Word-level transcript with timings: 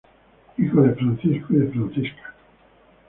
Hijo 0.57 0.81
de 0.81 0.95
Francisco 0.95 1.53
y 1.53 1.57
de 1.57 1.67
Francisca. 1.67 2.33